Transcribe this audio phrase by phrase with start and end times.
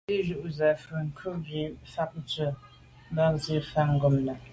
[0.07, 2.57] Bí jú’ jú zə̄ mvə̌ cúp gí mbə́ fǎ cwɛ̀d
[3.11, 4.35] mbásì fàá’ ngômnâ’.